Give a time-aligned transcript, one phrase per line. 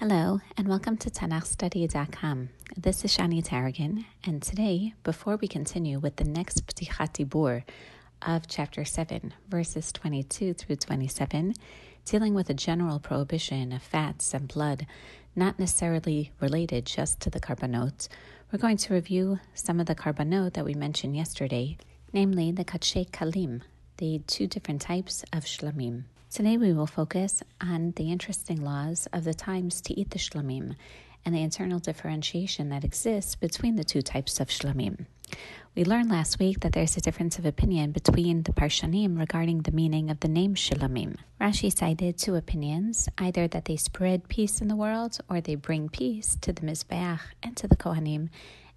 [0.00, 2.48] Hello, and welcome to TanachStudy.com.
[2.74, 7.64] This is Shani Taragin, and today, before we continue with the next Ptichat Dibur
[8.22, 11.52] of chapter 7, verses 22 through 27,
[12.06, 14.86] dealing with a general prohibition of fats and blood,
[15.36, 18.08] not necessarily related just to the karbanot,
[18.50, 21.76] we're going to review some of the karbanot that we mentioned yesterday,
[22.10, 23.60] namely the kodshe kalim,
[23.98, 26.04] the two different types of shlamim.
[26.32, 30.76] Today we will focus on the interesting laws of the times to eat the shlamim
[31.26, 35.06] and the internal differentiation that exists between the two types of shlamim.
[35.74, 39.72] We learned last week that there's a difference of opinion between the Parshanim regarding the
[39.72, 41.16] meaning of the name Shlamim.
[41.40, 45.88] Rashi cited two opinions either that they spread peace in the world or they bring
[45.88, 48.28] peace to the Mizbeach and to the Kohanim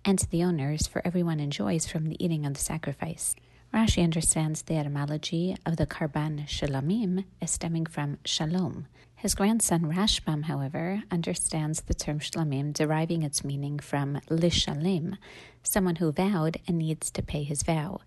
[0.03, 3.35] and to the owners, for everyone enjoys from the eating of the sacrifice.
[3.73, 8.85] Rashi understands the etymology of the Karban Shalamim as stemming from Shalom.
[9.15, 15.17] His grandson Rashbam, however, understands the term Shlamim deriving its meaning from Lishalim,
[15.63, 18.02] someone who vowed and needs to pay his vow,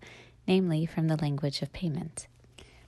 [0.47, 2.27] namely from the language of payment.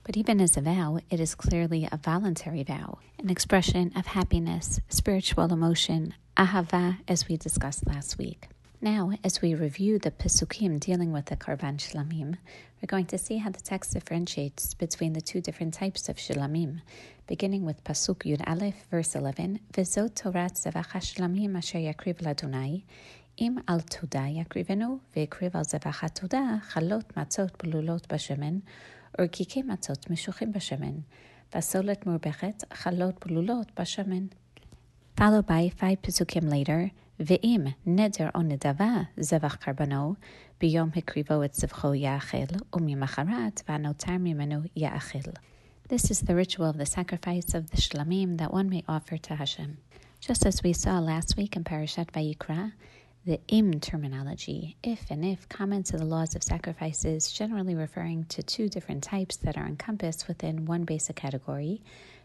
[0.02, 4.80] But even as a vow, it is clearly a voluntary vow, an expression of happiness,
[4.88, 8.48] spiritual emotion, ahava, as we discussed last week.
[8.82, 12.38] Now, as we review the Pesukim dealing with the Karban Shlamim,
[12.80, 16.80] we're going to see how the text differentiates between the two different types of Shlamim,
[17.26, 22.84] beginning with Pasuk Yud Aleph, verse 11, V'zot Torat Zevach HaShlamim Asher Yakriv Ladonai,
[23.36, 28.62] Im Al Toda Yakrivenu, Ve'ekriv Al Zevach HaToda, Chalot Matzot Belulot Bashemen,
[29.18, 31.02] Urkike Matzot Meshuchim Bashemen,
[31.52, 34.30] Vasolet Murbechet, Chalot Belulot Bashemen.
[35.18, 40.13] Followed by five Pesukim later, ואם נדר או נדבה זבח קרבנו,
[40.61, 42.37] ביום הקריבו את זבחו יאכל,
[42.75, 45.29] וממחרת והנותר ממנו יאכל.
[45.89, 49.35] This is the ritual of the sacrifice of the shlamim that one may offer to
[49.35, 49.77] Hashem.
[50.19, 52.71] Just as we saw last week in Parashat Vayikra,
[53.25, 58.41] the im terminology, if and if, comments to the laws of sacrifices, generally referring to
[58.41, 61.81] two different types that are encompassed within one basic category.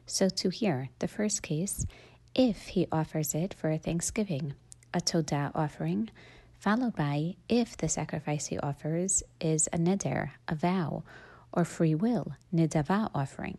[0.06, 1.87] So, to here, the first case,
[2.34, 4.55] if he offers it for a thanksgiving,
[4.95, 6.09] a todah offering,
[6.57, 11.03] followed by if the sacrifice he offers is a neder, a vow,
[11.51, 13.57] or free will, nidava offering.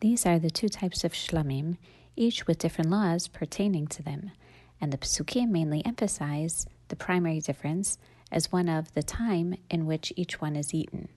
[0.00, 1.78] These are the two types of shlamim,
[2.16, 4.32] each with different laws pertaining to them,
[4.80, 7.96] and the psukim mainly emphasize the primary difference
[8.32, 11.08] as one of the time in which each one is eaten.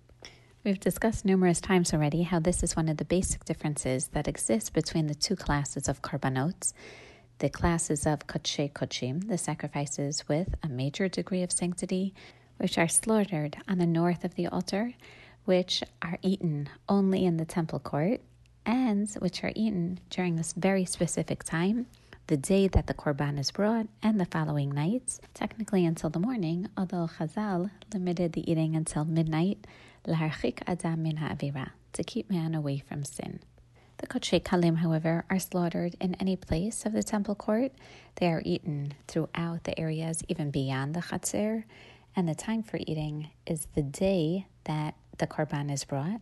[0.64, 4.74] We've discussed numerous times already how this is one of the basic differences that exist
[4.74, 6.74] between the two classes of karbanot,
[7.40, 12.14] the classes of Kodshe Kodshim, the sacrifices with a major degree of sanctity,
[12.58, 14.94] which are slaughtered on the north of the altar,
[15.44, 18.22] which are eaten only in the temple court,
[18.66, 21.88] and which are eaten during this very specific time,
[22.28, 26.68] the day that the korban is brought, and the following nights, technically until the morning,
[26.78, 29.68] although Chazal limited the eating until midnight,
[30.08, 31.20] laharchik adam min
[31.94, 33.40] to keep man away from sin.
[34.06, 37.72] The kodshe kalim, however, are slaughtered in any place of the temple court.
[38.18, 41.64] They are eaten throughout the areas, even beyond the chatzir,
[42.16, 46.22] and the time for eating is the day that the korban is brought,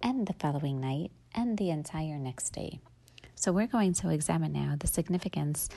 [0.00, 2.78] and the following night, and the entire next day.
[3.34, 5.68] So we're going to examine now the significance,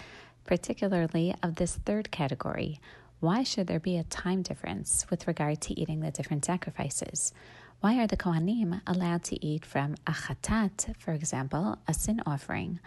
[0.46, 2.80] particularly of this third category.
[3.20, 7.34] Why should there be a time difference with regard to eating the different sacrifices?
[7.80, 12.80] Why are the Kohanim allowed to eat from a chatat, for example, a sin offering,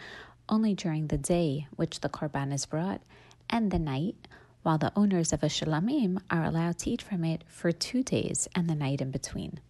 [0.49, 3.01] only during the day which the korban is brought,
[3.49, 4.17] and the night,
[4.65, 8.49] while the owners of a shalamim are allowed to eat from it for two days
[8.57, 9.61] and the night in between?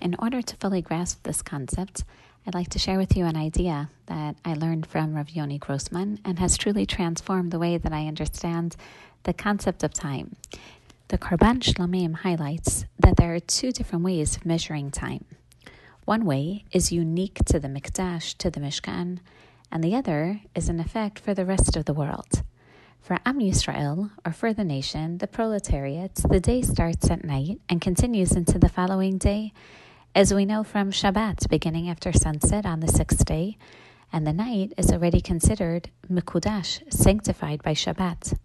[0.00, 2.04] In order to fully grasp this concept,
[2.46, 6.20] I'd like to share with you an idea that I learned from Rav Yoni Grossman
[6.24, 8.76] and has truly transformed the way that I understand
[9.24, 10.36] the concept of time.
[11.08, 15.24] The Karban Shlamim highlights that there are two different ways of measuring time.
[16.04, 19.20] One way is unique to the Mikdash, to the Mishkan,
[19.70, 22.42] and the other is in effect for the rest of the world.
[23.00, 27.80] For Am Yisrael, or for the nation, the proletariat, the day starts at night and
[27.80, 29.52] continues into the following day,
[30.12, 33.58] as we know from Shabbat, beginning after sunset on the sixth day,
[34.12, 38.36] and the night is already considered Mikudash, sanctified by Shabbat.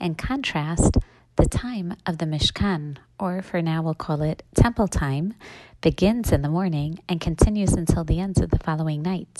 [0.00, 0.96] In contrast,
[1.40, 5.32] the time of the Mishkan, or for now we'll call it temple time,
[5.80, 9.38] begins in the morning and continues until the end of the following night.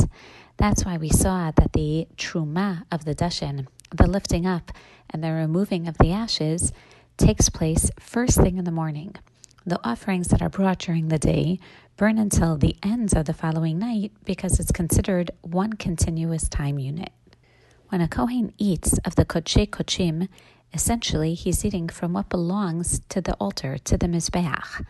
[0.56, 4.72] That's why we saw that the truma of the dashen, the lifting up
[5.10, 6.72] and the removing of the ashes,
[7.18, 9.14] takes place first thing in the morning.
[9.66, 11.58] The offerings that are brought during the day
[11.98, 17.12] burn until the end of the following night because it's considered one continuous time unit.
[17.90, 20.28] When a Kohen eats of the Kodshe Kodshim,
[20.72, 24.84] essentially he's eating from what belongs to the altar, to the Mizbeach.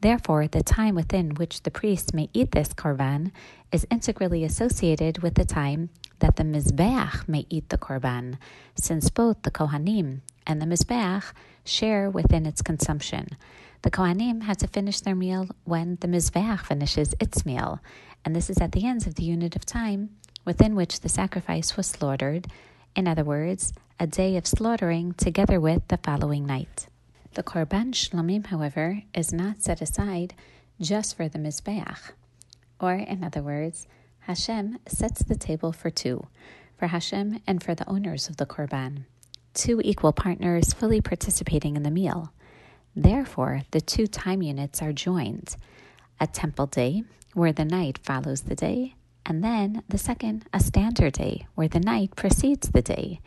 [0.00, 3.32] Therefore, the time within which the priest may eat this korban
[3.72, 5.88] is integrally associated with the time
[6.18, 8.38] that the Mizbeach may eat the korban,
[8.74, 11.32] since both the Kohanim and the Mizbeach
[11.64, 13.28] share within its consumption.
[13.82, 17.80] The Kohanim have to finish their meal when the Mizbeach finishes its meal,
[18.24, 20.10] and this is at the ends of the unit of time
[20.44, 22.46] within which the sacrifice was slaughtered,
[22.96, 26.88] in other words, a day of slaughtering together with the following night.
[27.34, 30.34] The Korban Shlamim, however, is not set aside
[30.80, 32.12] just for the Mizbeach.
[32.80, 33.86] Or, in other words,
[34.20, 36.26] Hashem sets the table for two,
[36.78, 39.04] for Hashem and for the owners of the Korban,
[39.52, 42.32] two equal partners fully participating in the meal.
[42.94, 45.56] Therefore, the two time units are joined
[46.18, 47.04] a temple day,
[47.34, 48.94] where the night follows the day,
[49.26, 53.20] and then the second, a standard day, where the night precedes the day.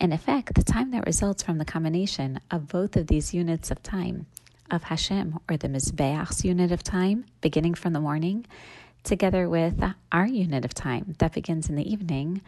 [0.00, 3.82] In effect, the time that results from the combination of both of these units of
[3.82, 4.26] time,
[4.70, 8.46] of Hashem, or the Mizbeach's unit of time, beginning from the morning,
[9.02, 9.82] together with
[10.12, 12.40] our unit of time that begins in the evening,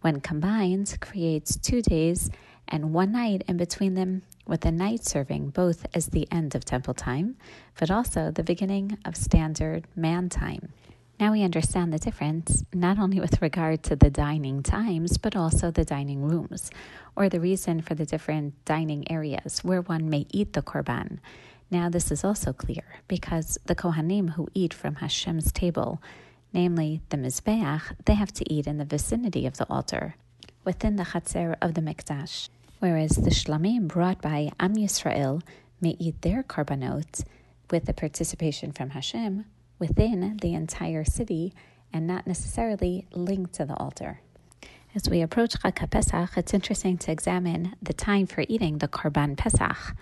[0.00, 2.30] when combined, creates two days
[2.68, 6.64] and one night in between them, with the night serving both as the end of
[6.64, 7.36] temple time,
[7.78, 10.72] but also the beginning of standard man time.
[11.20, 15.72] Now we understand the difference, not only with regard to the dining times, but also
[15.72, 16.70] the dining rooms,
[17.16, 21.18] or the reason for the different dining areas where one may eat the korban.
[21.72, 26.00] Now, this is also clear because the Kohanim who eat from Hashem's table,
[26.52, 30.14] namely the Mizbeach, they have to eat in the vicinity of the altar,
[30.64, 32.48] within the Chatzer of the Mikdash,
[32.78, 35.42] whereas the Shlamim brought by Am Yisrael
[35.80, 37.24] may eat their korbanot
[37.70, 39.44] with the participation from Hashem
[39.78, 41.52] within the entire city
[41.92, 44.20] and not necessarily linked to the altar.
[44.94, 49.36] As we approach Chag Pesach, it's interesting to examine the time for eating the Korban
[49.36, 49.94] Pesach.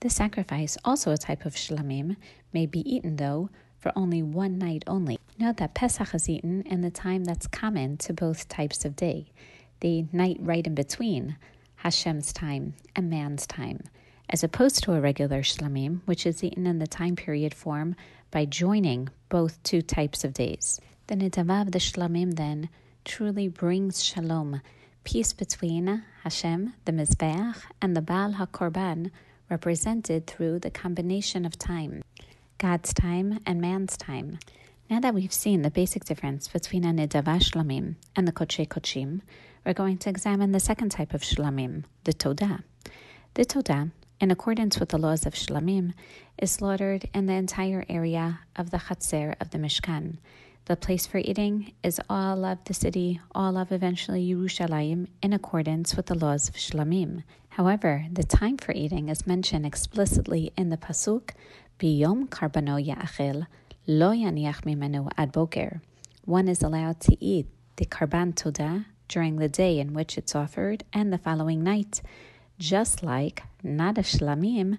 [0.00, 2.16] This sacrifice, also a type of shlamim,
[2.52, 5.18] may be eaten though for only one night only.
[5.38, 9.26] Note that Pesach is eaten in the time that's common to both types of day,
[9.80, 11.36] the night right in between
[11.76, 13.80] Hashem's time and man's time,
[14.32, 17.94] as opposed to a regular shlamim, which is eaten in the time period form
[18.30, 20.80] by joining both two types of days.
[21.06, 22.70] The Nidava of the Shlamim then
[23.04, 24.62] truly brings shalom,
[25.04, 29.10] peace between Hashem, the Mizbeach, and the Baal HaKorban,
[29.50, 32.02] represented through the combination of time,
[32.56, 34.38] God's time and man's time.
[34.88, 39.20] Now that we've seen the basic difference between a Nidava Shlamim and the Kodshe Kodshim,
[39.66, 42.62] we're going to examine the second type of Shlamim, the Todah.
[43.34, 43.90] The Todah
[44.22, 45.92] in accordance with the laws of Shlamim,
[46.38, 50.18] is slaughtered in the entire area of the Chatzer of the Mishkan.
[50.66, 55.96] The place for eating is all of the city, all of eventually Yerushalayim, in accordance
[55.96, 57.24] with the laws of Shlamim.
[57.48, 61.30] However, the time for eating is mentioned explicitly in the Pasuk,
[61.80, 63.48] Biyom Karbano Ya'achil,
[63.88, 65.82] Lo Yaniach Mimenu Ad Boker.
[66.24, 70.84] One is allowed to eat the Karban Todah during the day in which it's offered
[70.92, 72.00] and the following night
[72.58, 74.78] just like not a shlamim,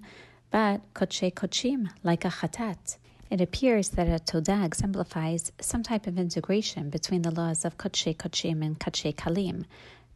[0.50, 2.96] but kodshe kodshim, like a chatat.
[3.30, 8.16] It appears that a todah exemplifies some type of integration between the laws of kodshe
[8.16, 9.64] kodshim and kodshe kalim.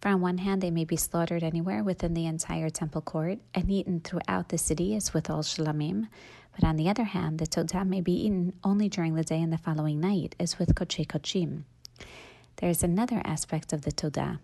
[0.01, 3.69] For on one hand, they may be slaughtered anywhere within the entire temple court and
[3.71, 6.07] eaten throughout the city as with all shlamim.
[6.55, 9.53] But on the other hand, the todah may be eaten only during the day and
[9.53, 11.63] the following night, as with kodshe kodshim.
[12.57, 14.39] There is another aspect of the todah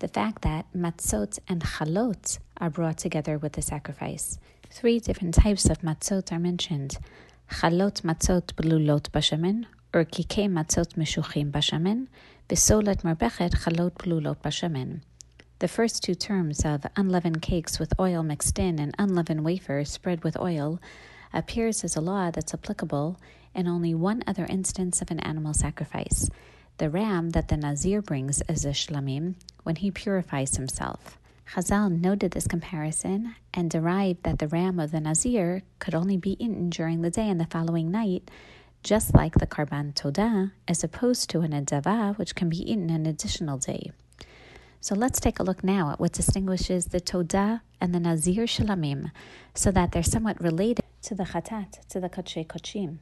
[0.00, 4.38] the fact that matzot and chalot are brought together with the sacrifice.
[4.70, 6.96] Three different types of matzot are mentioned.
[7.50, 12.08] Chalot matzot blulot bashamen, or kike matzot meshuchim bashamen,
[12.48, 15.02] besolat marbechet chalot blulot bashamen.
[15.58, 20.24] The first two terms of unleavened cakes with oil mixed in and unleavened wafers spread
[20.24, 20.80] with oil
[21.34, 23.20] appears as a law that's applicable
[23.54, 26.30] in only one other instance of an animal sacrifice
[26.80, 29.34] the ram that the Nazir brings as a shlamim
[29.64, 31.18] when he purifies himself.
[31.52, 36.42] Chazal noted this comparison and derived that the ram of the Nazir could only be
[36.42, 38.30] eaten during the day and the following night,
[38.82, 43.04] just like the Karban Todah, as opposed to an Adava, which can be eaten an
[43.04, 43.92] additional day.
[44.80, 49.10] So let's take a look now at what distinguishes the Todah and the Nazir Shalamim,
[49.54, 53.00] so that they're somewhat related to the Chatat, to the Kodshe Kodshim.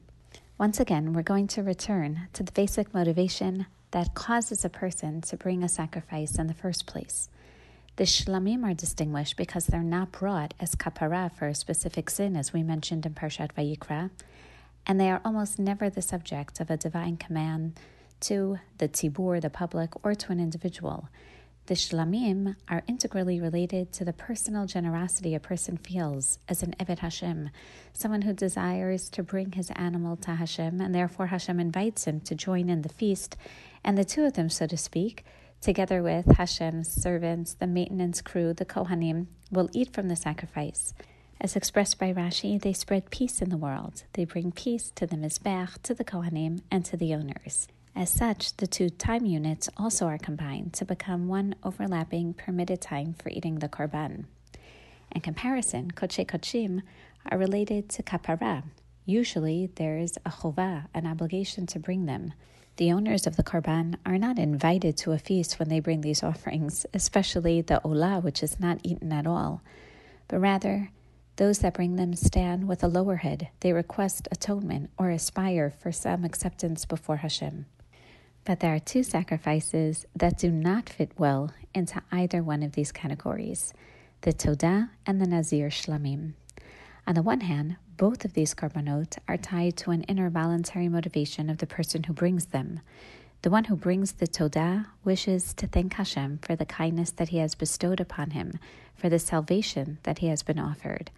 [0.59, 5.37] Once again, we're going to return to the basic motivation that causes a person to
[5.37, 7.29] bring a sacrifice in the first place.
[7.95, 12.51] The shlamim are distinguished because they're not brought as kapara for a specific sin, as
[12.51, 14.09] we mentioned in Parshat Vayikra,
[14.85, 17.79] and they are almost never the subject of a divine command
[18.19, 21.07] to the tibur, the public, or to an individual.
[21.69, 26.97] The shlamim are integrally related to the personal generosity a person feels as an Eved
[26.97, 27.51] Hashem,
[27.93, 32.33] someone who desires to bring his animal to Hashem, and therefore Hashem invites him to
[32.33, 33.37] join in the feast,
[33.83, 35.23] and the two of them, so to speak,
[35.61, 40.95] together with Hashem's servants, the maintenance crew, the Kohanim, will eat from the sacrifice.
[41.39, 44.05] As expressed by Rashi, they spread peace in the world.
[44.13, 47.67] They bring peace to the Mizbeach, to the Kohanim, and to the owners.
[47.99, 53.13] As such, the two time units also are combined to become one overlapping permitted time
[53.13, 54.23] for eating the korban.
[55.11, 56.81] In comparison, kodshe kodshim
[57.29, 58.63] are related to kapara.
[59.05, 62.31] Usually, there is a chova, an obligation to bring them.
[62.77, 66.23] The owners of the korban are not invited to a feast when they bring these
[66.23, 69.61] offerings, especially the olah, which is not eaten at all,
[70.29, 70.89] but rather
[71.35, 73.49] those that bring them stand with a lower head.
[73.59, 77.65] They request atonement or aspire for some acceptance before Hashem.
[78.49, 82.91] But there are two sacrifices that do not fit well into either one of these
[82.91, 83.75] categories
[84.21, 86.33] the Todah and the Nazir Shlamim.
[87.05, 91.47] On the one hand, both of these korbanot are tied to an inner voluntary motivation
[91.47, 92.79] of the person who brings them.
[93.43, 97.37] The one who brings the Todah wishes to thank Hashem for the kindness that he
[97.37, 98.57] has bestowed upon him,
[98.95, 101.11] for the salvation that he has been offered.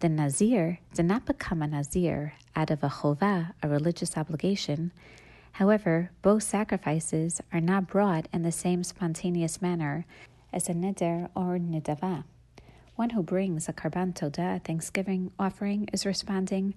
[0.00, 4.90] The Nazir did not become a Nazir out of a chovah, a religious obligation.
[5.54, 10.04] However, both sacrifices are not brought in the same spontaneous manner
[10.52, 12.24] as a neder or nidava.
[12.96, 16.74] One who brings a karban todah, thanksgiving offering, is responding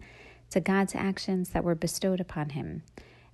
[0.51, 2.83] to God's actions that were bestowed upon him,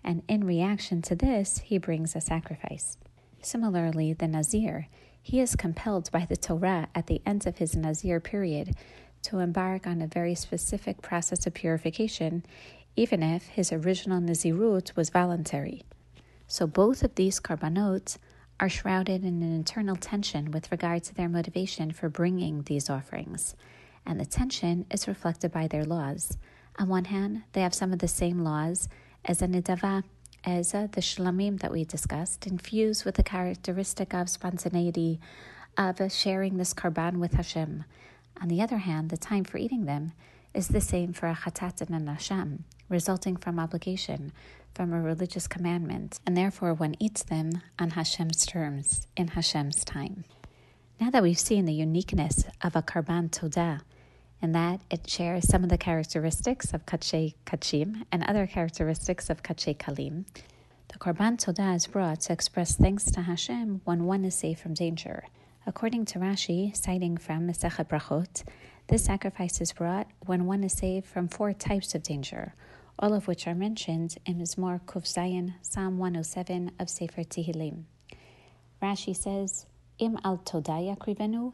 [0.01, 2.97] and in reaction to this, he brings a sacrifice.
[3.41, 4.87] Similarly, the Nazir,
[5.21, 8.75] he is compelled by the Torah at the end of his Nazir period
[9.23, 12.45] to embark on a very specific process of purification
[12.95, 15.83] even if his original Nazirut was voluntary.
[16.47, 18.17] So both of these korbanot
[18.59, 23.55] are shrouded in an internal tension with regard to their motivation for bringing these offerings,
[24.05, 26.37] and the tension is reflected by their laws.
[26.79, 28.89] On one hand, they have some of the same laws
[29.25, 30.03] as a nidava,
[30.43, 35.19] as uh, the shlamim that we discussed, infused with the characteristic of spontaneity
[35.77, 37.83] of sharing this karban with Hashem.
[38.41, 40.11] On the other hand, the time for eating them
[40.53, 42.59] is the same for a chatat and a nasham,
[42.93, 44.31] resulting from obligation,
[44.75, 50.23] from a religious commandment, and therefore one eats them on Hashem's terms, in Hashem's time.
[51.01, 53.81] Now that we've seen the uniqueness of a karban todah,
[54.41, 59.41] in that it shares some of the characteristics of kodshe kodshim and other characteristics of
[59.41, 60.25] kodshe kalim,
[60.89, 64.75] the korban todah is brought to express thanks to Hashem when one is safe from
[64.75, 65.23] danger.
[65.65, 68.43] According to Rashi, citing from Masechet Brachot,
[68.87, 72.53] this sacrifice is brought when one is saved from four types of danger,
[72.98, 77.84] all of which are mentioned in Mizmor Kuf Zayin, Psalm 107 of Sefer Tehillim.
[78.82, 79.66] Rashi says,
[79.98, 81.52] Im al todaya krivenu,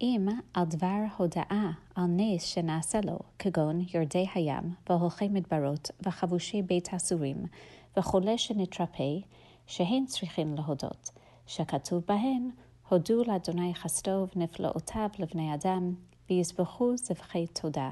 [0.00, 7.48] im al dvar hoda'a al nes shenaselo, kagon yordei hayam, v'holchei midbarot, v'chavushe beit hasurim,
[7.96, 9.24] v'chole shenitrape,
[9.68, 11.10] shehen tzrichin lehodot,
[11.48, 12.52] shekatuv bahen,
[12.88, 15.94] הודו לאדוני חסדו ונפלאותיו לבני אדם,
[16.30, 17.90] ויזבחו זבחי תודה.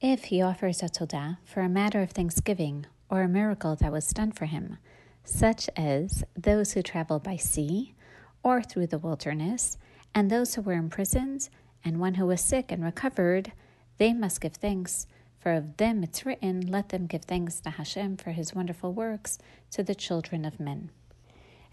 [0.00, 4.06] If he offers a todah for a matter of thanksgiving or a miracle that was
[4.10, 4.78] done for him,
[5.24, 7.96] such as those who travel by sea
[8.44, 9.76] or through the wilderness,
[10.14, 11.48] and those who were imprisoned,
[11.84, 13.50] and one who was sick and recovered,
[13.98, 15.08] they must give thanks.
[15.40, 19.36] For of them it's written, Let them give thanks to Hashem for his wonderful works
[19.72, 20.90] to the children of men.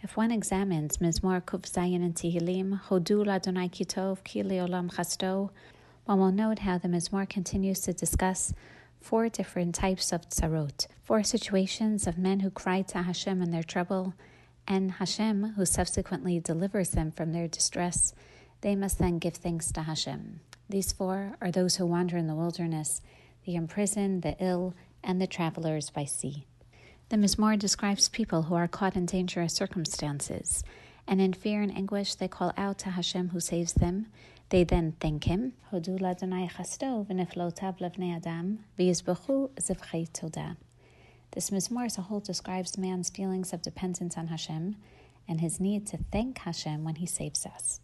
[0.02, 5.52] If one examines Mizmor Kuf Zayin and Tehillim, Hodu Ladonai Kitov Ki Leolam Chasto,
[6.06, 8.54] one will note how the Mizmor continues to discuss
[9.02, 13.64] four different types of tzarot, four situations of men who cry to Hashem in their
[13.64, 14.14] trouble,
[14.68, 18.14] and Hashem, who subsequently delivers them from their distress,
[18.62, 20.40] they must then give thanks to Hashem.
[20.70, 23.02] These four are those who wander in the wilderness,
[23.46, 26.46] the imprisoned, the ill, and the travelers by sea.
[27.10, 30.64] The Mizmor describes people who are caught in dangerous circumstances,
[31.08, 34.08] and in fear and anguish they call out to Hashem who saves them.
[34.50, 36.00] They then thank him, Hodu.
[41.32, 44.76] This mizmor as a whole describes man's feelings of dependence on Hashem
[45.28, 47.80] and his need to thank Hashem when he saves us.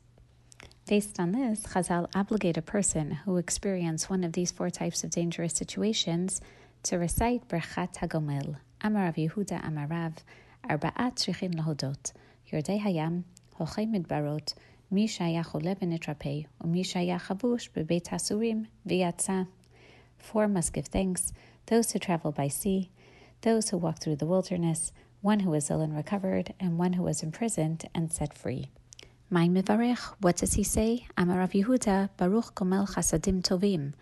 [0.88, 5.10] Based on this, Chazal obligate a person who experiences one of these four types of
[5.10, 6.42] dangerous situations
[6.84, 10.18] to recite Berchat HaGomel, Amarav Yehuda Amarav,
[10.70, 12.14] Arba'at Shechin Lahodot,
[12.52, 13.24] Yordei Hayam,
[13.60, 14.54] Holchei Midbarot,
[14.93, 19.43] מי שהיה חולה ונתרפא, ומי שהיה חבוש בבית הסורים ויצא.
[20.19, 21.33] Four must give thanks,
[21.67, 22.91] those who travel by sea,
[23.43, 27.03] those who walk through the wilderness, one who was ill and recovered, and one who
[27.03, 28.71] was imprisoned and set free.
[29.29, 31.07] My Mivarech, what does he say?
[31.19, 33.93] Amar Rav Yehuda, Baruch Gomel Chasadim Tovim.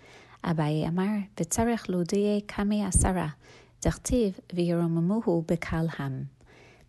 [0.44, 3.34] Abaye Amar, V'tzarech Ludie Kame Asara,
[3.80, 6.26] Dachtiv V'yeromamuhu Bekalham.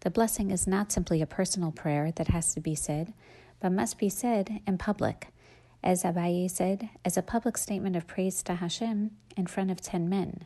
[0.02, 3.14] The blessing is not simply a personal prayer that has to be said,
[3.61, 5.29] but must be said in public.
[5.83, 10.09] As Abaye said, as a public statement of praise to Hashem in front of ten
[10.09, 10.45] men.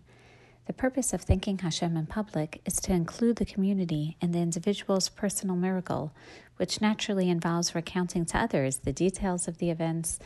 [0.66, 5.08] The purpose of thanking Hashem in public is to include the community in the individual's
[5.08, 6.14] personal miracle,
[6.56, 10.18] which naturally involves recounting to others the details of the events,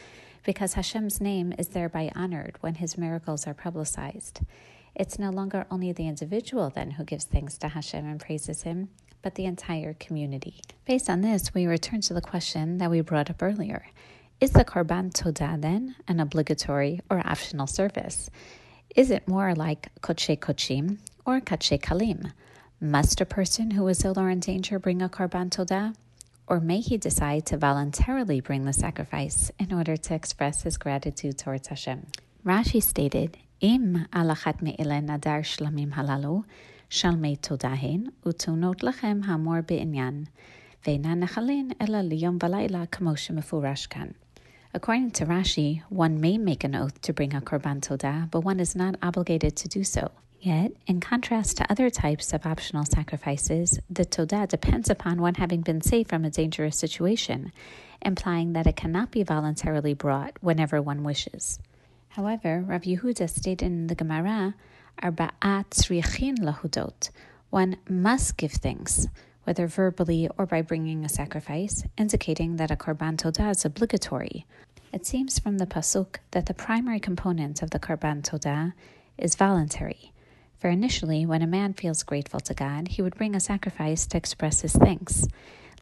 [0.45, 4.41] because Hashem's name is thereby honored when his miracles are publicized.
[4.95, 8.91] It's no longer only the individual then who gives thanks to Hashem and praises him,
[9.23, 10.61] but the entire community.
[10.87, 13.87] Based on this, we return to the question that we brought up earlier.
[14.41, 18.31] Is the Korban Todah then an obligatory or optional service?
[18.95, 22.33] Is it more like Kodshe Kodshim or Kodshe Kalim?
[22.81, 25.95] Must a person who is ill or in danger bring a Korban Todah?
[26.47, 31.37] Or may he decide to voluntarily bring the sacrifice in order to express his gratitude
[31.37, 32.07] towards Hashem?
[32.47, 36.45] Rashi stated, Im alachat me'ile nadar shlamim halalu,
[36.91, 40.27] shalmei todahin, utunot lachem hamor be'inyan,
[40.85, 44.15] ve'na nechalin ela liyom valayla kamoshe mefurashkan.
[44.75, 48.61] According to Rashi, one may make an oath to bring a korban todah, but one
[48.61, 50.11] is not obligated to do so.
[50.41, 55.63] Yet, in contrast to other types of optional sacrifices, the todah depends upon one having
[55.63, 57.51] been saved from a dangerous situation,
[58.03, 61.59] implying that it cannot be voluntarily brought whenever one wishes.
[62.11, 64.55] However, Rav Yehuda stated in the Gemara,
[65.03, 67.11] Arba'at tzrichin lahudot,
[67.51, 69.07] one must give thanks,
[69.45, 74.45] whether verbally or by bringing a sacrifice, indicating that a korban todah is obligatory.
[74.93, 78.73] It seems from the pasuk that the primary component of the korban todah
[79.17, 80.13] is voluntary.
[80.59, 84.17] For initially, when a man feels grateful to God, he would bring a sacrifice to
[84.17, 85.27] express his thanks.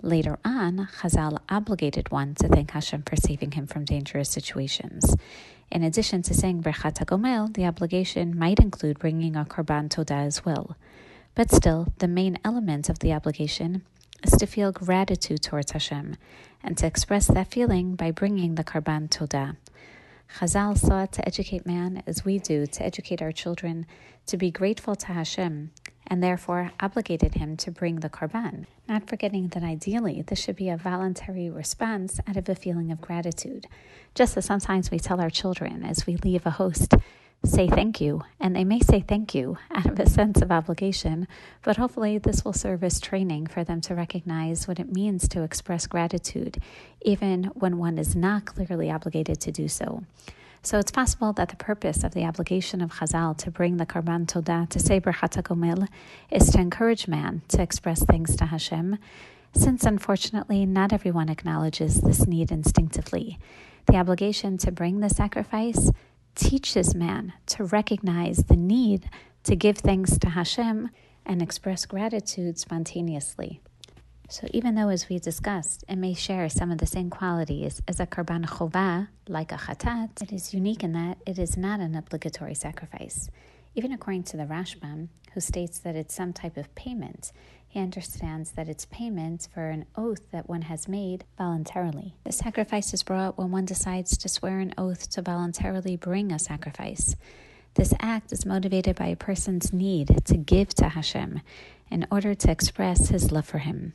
[0.02, 5.16] Later on, Chazal obligated one to thank Hashem for saving him from dangerous situations.
[5.70, 10.44] In addition to saying Berchat HaGomel, the obligation might include bringing a korban todah as
[10.44, 10.76] well.
[11.34, 13.82] But still, the main element of the obligation
[14.22, 16.16] is to feel gratitude towards Hashem
[16.62, 19.56] and to express that feeling by bringing the Karban Todah.
[20.38, 23.86] Chazal sought to educate man as we do to educate our children
[24.26, 25.70] to be grateful to Hashem
[26.06, 30.68] and therefore obligated him to bring the Karban, not forgetting that ideally this should be
[30.68, 33.66] a voluntary response out of a feeling of gratitude.
[34.14, 36.94] Just as sometimes we tell our children as we leave a host,
[37.44, 38.22] say thank you.
[38.40, 41.28] And they may say thank you out of a sense of obligation,
[41.62, 45.42] but hopefully this will serve as training for them to recognize what it means to
[45.42, 46.58] express gratitude,
[47.02, 50.02] even when one is not clearly obligated to do so.
[50.66, 54.26] So it's possible that the purpose of the obligation of Chazal to bring the Karban
[54.26, 55.86] Todah to say Berchat HaGomel
[56.28, 58.98] is to encourage man to express thanks to Hashem,
[59.54, 63.38] since unfortunately not everyone acknowledges this need instinctively.
[63.86, 65.92] The obligation to bring the sacrifice
[66.34, 69.08] teaches man to recognize the need
[69.44, 70.90] to give thanks to Hashem
[71.24, 73.60] and express gratitude spontaneously.
[74.28, 78.00] So, even though, as we discussed, it may share some of the same qualities as
[78.00, 81.94] a karban chovah, like a chatat, it is unique in that it is not an
[81.94, 83.30] obligatory sacrifice.
[83.76, 87.30] Even according to the Rashbam, who states that it's some type of payment,
[87.68, 92.16] he understands that it's payment for an oath that one has made voluntarily.
[92.24, 96.38] The sacrifice is brought when one decides to swear an oath to voluntarily bring a
[96.38, 97.14] sacrifice.
[97.76, 101.42] This act is motivated by a person's need to give to Hashem
[101.90, 103.92] in order to express his love for him.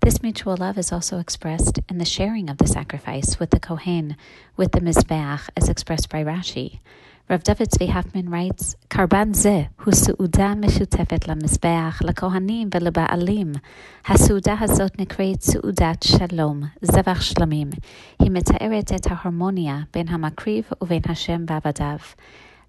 [0.00, 4.16] This mutual love is also expressed in the sharing of the sacrifice with the Kohen,
[4.56, 6.80] with the Mizbeach, as expressed by Rashi.
[7.28, 13.60] Rav David Zvi Hoffman writes, Karban ze hu su'uda meshutefet la-mizbeach, la-kohanim ve-leba'alim.
[14.04, 17.78] Ha-su'uda hazot nikreit su'udat shalom, zavach shlamim.
[18.18, 22.14] Hi mita'eret et harmonia ben hamakriv uven Hashem v'avadav.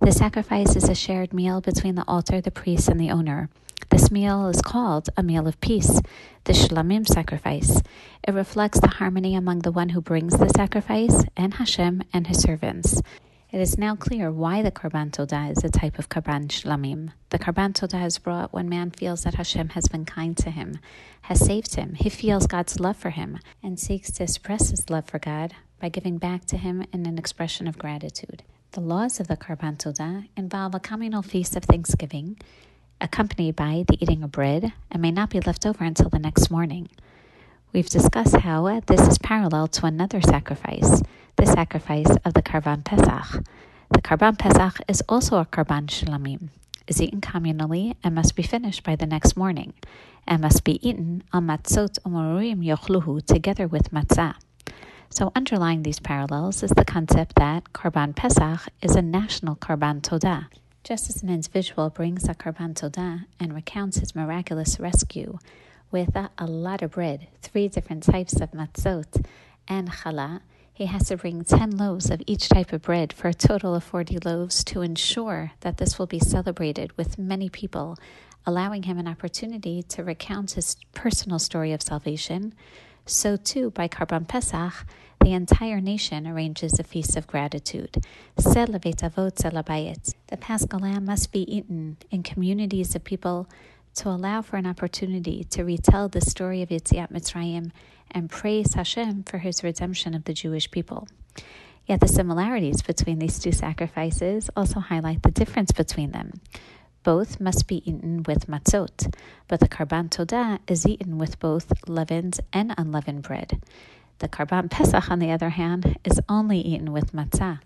[0.01, 3.51] The sacrifice is a shared meal between the altar, the priest, and the owner.
[3.91, 6.01] This meal is called a meal of peace,
[6.45, 7.83] the Shlamim sacrifice.
[8.27, 12.41] It reflects the harmony among the one who brings the sacrifice and Hashem and his
[12.41, 12.99] servants.
[13.51, 17.11] It is now clear why the Karban Todah is a type of Karban Shlamim.
[17.29, 20.79] The Karban Todah is brought when man feels that Hashem has been kind to him,
[21.21, 25.05] has saved him, he feels God's love for him, and seeks to express his love
[25.05, 28.41] for God by giving back to him in an expression of gratitude.
[28.73, 32.37] The laws of the Karban Todah involve a communal feast of thanksgiving,
[33.01, 36.49] accompanied by the eating of bread, and may not be left over until the next
[36.49, 36.87] morning.
[37.73, 41.03] We've discussed how this is parallel to another sacrifice,
[41.35, 43.43] the sacrifice of the Karban Pesach.
[43.89, 46.47] The Karban Pesach is also a Karban Shlamim,
[46.87, 49.73] is eaten communally and must be finished by the next morning,
[50.25, 54.35] and must be eaten on matzot umorim yochluhu together with matzah.
[55.13, 60.47] So, underlying these parallels is the concept that Karban Pesach is a national Karban Todah.
[60.85, 65.37] Just as man's individual brings a Karban Todah and recounts his miraculous rescue
[65.91, 69.25] with a, a lot of bread, three different types of matzot,
[69.67, 70.39] and challah,
[70.73, 73.83] he has to bring 10 loaves of each type of bread for a total of
[73.83, 77.97] 40 loaves to ensure that this will be celebrated with many people,
[78.45, 82.53] allowing him an opportunity to recount his personal story of salvation.
[83.05, 84.85] So, too, by Karban Pesach,
[85.21, 88.03] the entire nation arranges a feast of gratitude.
[88.35, 93.47] The Paschal lamb must be eaten in communities of people
[93.95, 97.71] to allow for an opportunity to retell the story of Yetziat Mitzrayim
[98.09, 101.07] and praise Hashem for his redemption of the Jewish people.
[101.85, 106.39] Yet the similarities between these two sacrifices also highlight the difference between them.
[107.03, 109.11] Both must be eaten with matzot,
[109.47, 113.59] but the karban todah is eaten with both leavened and unleavened bread.
[114.19, 117.59] The karban pesach, on the other hand, is only eaten with matzah,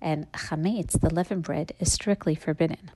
[0.00, 2.92] and chametz, the leavened bread, is strictly forbidden.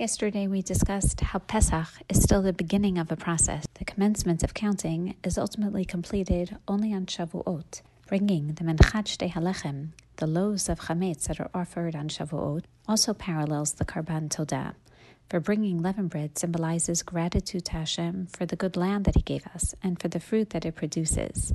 [0.00, 3.66] Yesterday we discussed how Pesach is still the beginning of a process.
[3.74, 9.90] The commencement of counting is ultimately completed only on Shavuot, bringing the Menchat Shtei Halechem,
[10.16, 14.74] the loaves of chametz that are offered on Shavuot, also parallels the Karban Todah.
[15.30, 19.46] For bringing leavened bread symbolizes gratitude to Hashem for the good land that He gave
[19.54, 21.52] us and for the fruit that it produces.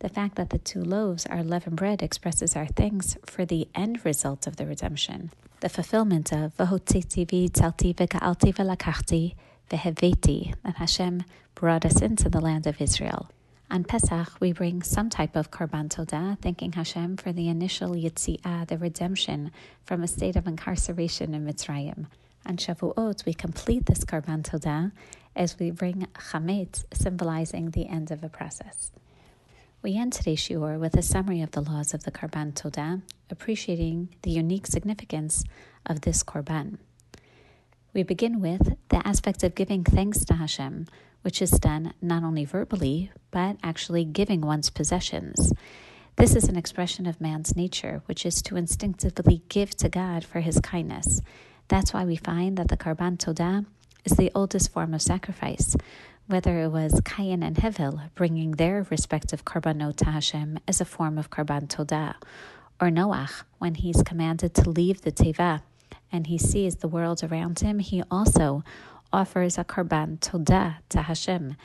[0.00, 4.04] The fact that the two loaves are leavened bread expresses our thanks for the end
[4.04, 9.34] result of the redemption, the fulfillment of Vahotzitzivi tzalti v'ka'alti v'lakachti
[9.70, 11.22] v'heveti, that Hashem
[11.54, 13.30] brought us into the land of Israel.
[13.70, 18.68] On Pesach, we bring some type of Karban Todah, thanking Hashem for the initial Yitzi'ah,
[18.68, 19.50] the redemption
[19.82, 22.04] from a state of incarceration in Mitzrayim.
[22.46, 24.92] On Shavuot, we complete this Karban Todah
[25.34, 28.92] as we bring Chametz, symbolizing the end of a process.
[29.82, 34.10] We end today's shiur with a summary of the laws of the Karban Todah, appreciating
[34.22, 35.44] the unique significance
[35.86, 36.76] of this Korban.
[37.94, 40.86] We begin with the aspect of giving thanks to Hashem,
[41.22, 45.52] which is done not only verbally, but actually giving one's possessions.
[46.16, 50.40] This is an expression of man's nature, which is to instinctively give to God for
[50.40, 51.22] his kindness.
[51.68, 53.64] That's why we find that the Karban Todah
[54.04, 55.76] is the oldest form of sacrifice,
[56.26, 61.16] whether it was Cain and Hevel bringing their respective karbanot to Hashem as a form
[61.18, 62.14] of karban todah,
[62.80, 65.62] or Noach when he's commanded to leave the teva
[66.12, 68.62] and he sees the world around him, he also
[69.12, 71.56] offers a karban todah to Hashem,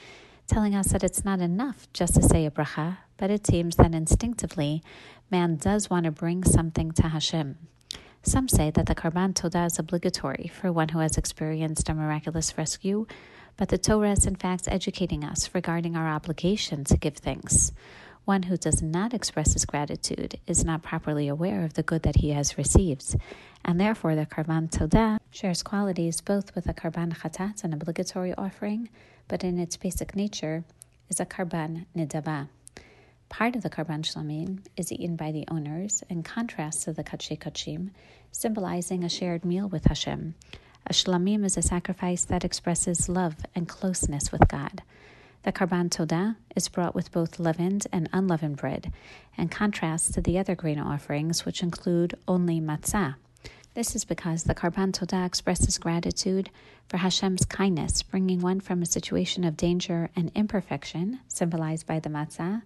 [0.48, 3.94] telling us that it's not enough just to say a bracha, but it seems that
[3.94, 4.82] instinctively
[5.30, 7.58] man does want to bring something to Hashem.
[8.24, 12.58] Some say that the karban todah is obligatory for one who has experienced a miraculous
[12.58, 13.08] rescue
[13.60, 17.74] but the Torah is in fact educating us regarding our obligation to give thanks.
[18.24, 22.16] One who does not express his gratitude is not properly aware of the good that
[22.16, 23.18] he has received,
[23.66, 28.88] and therefore the Karban Todah shares qualities both with a Karban Chatat, an obligatory offering,
[29.28, 30.64] but in its basic nature
[31.10, 32.48] is a Karban Nidava.
[33.30, 37.38] Part of the Karban Shlamim is eaten by the owners, in contrast to the Kodshe
[37.38, 37.92] Kodshim,
[38.32, 40.36] symbolizing a shared meal with Hashem,
[40.88, 44.82] a shlamim is a sacrifice that expresses love and closeness with God.
[45.44, 48.92] The karban todah is brought with both leavened and unleavened bread,
[49.38, 53.16] in contrast to the other grain offerings, which include only matzah.
[53.76, 56.50] This is because the karban todah expresses gratitude
[56.88, 62.10] for Hashem's kindness, bringing one from a situation of danger and imperfection, symbolized by the
[62.10, 62.64] matzah,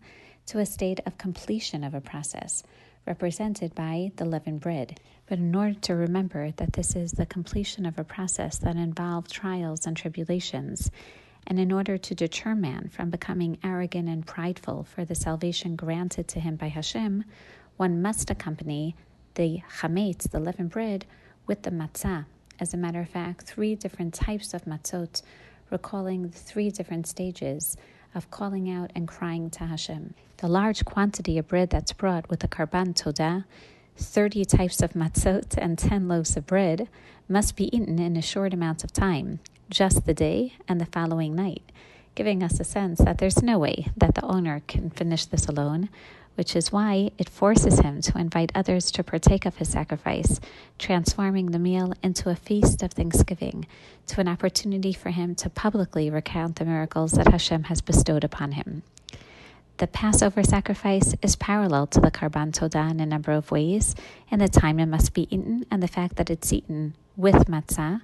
[0.47, 2.63] to a state of completion of a process,
[3.05, 4.99] represented by the leavened bread.
[5.27, 9.31] But in order to remember that this is the completion of a process that involved
[9.31, 10.91] trials and tribulations,
[11.47, 16.27] and in order to deter man from becoming arrogant and prideful for the salvation granted
[16.29, 17.25] to him by Hashem,
[17.77, 18.95] one must accompany
[19.35, 21.05] the chametz, the leavened bread,
[21.47, 22.25] with the matzah.
[22.59, 25.21] As a matter of fact, three different types of matzot,
[25.69, 27.75] recalling the three different stages
[28.15, 30.13] of calling out and crying to Hashem.
[30.37, 33.45] The large quantity of bread that's brought with the karban todah,
[33.97, 36.89] 30 types of matzot, and 10 loaves of bread
[37.27, 41.35] must be eaten in a short amount of time, just the day and the following
[41.35, 41.71] night,
[42.15, 45.89] giving us a sense that there's no way that the owner can finish this alone,
[46.35, 50.39] which is why it forces him to invite others to partake of his sacrifice,
[50.79, 53.65] transforming the meal into a feast of thanksgiving,
[54.07, 58.53] to an opportunity for him to publicly recount the miracles that Hashem has bestowed upon
[58.53, 58.83] him.
[59.77, 63.95] The Passover sacrifice is parallel to the Karban Todah in a number of ways,
[64.29, 68.01] in the time it must be eaten and the fact that it's eaten with matzah.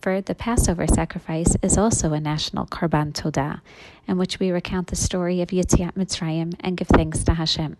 [0.00, 3.60] For the Passover sacrifice is also a national Karban Todah,
[4.06, 7.76] in which we recount the story of Yetziat Mitzrayim and give thanks to Hashem.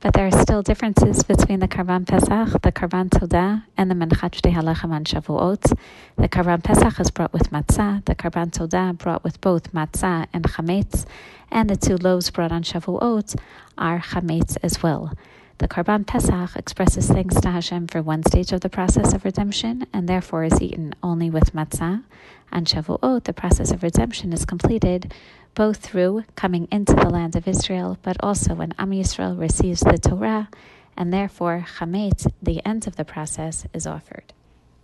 [0.00, 4.32] But there are still differences between the Karban Pesach, the Karban Todah, and the Menchat
[4.32, 5.78] Shtei Halechem on Shavuot.
[6.16, 10.44] The Karban Pesach is brought with matzah, the Karban Todah brought with both matzah and
[10.44, 11.06] chametz,
[11.52, 13.38] and the two loaves brought on Shavuot
[13.78, 15.12] are chametz as well.
[15.58, 19.86] The Karban Pesach expresses thanks to Hashem for one stage of the process of redemption
[19.92, 22.02] and therefore is eaten only with matzah.
[22.50, 25.14] And Shavuot, the process of redemption is completed
[25.54, 29.96] both through coming into the land of Israel, but also when Am Yisrael receives the
[29.96, 30.48] Torah,
[30.96, 34.32] and therefore Chametz, the end of the process, is offered.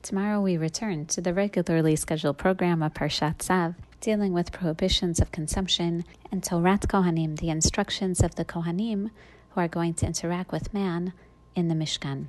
[0.03, 5.33] Tomorrow we return to the regularly scheduled program of Parshat Tzav, dealing with prohibitions of
[5.33, 9.11] consumption, and Torat Kohanim, the instructions of the Kohanim
[9.51, 11.13] who are going to interact with man
[11.55, 12.27] in the Mishkan.